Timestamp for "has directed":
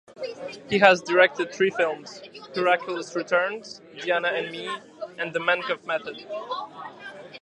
0.79-1.53